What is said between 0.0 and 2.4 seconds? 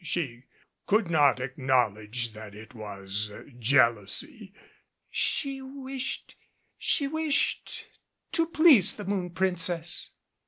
She could not acknowledge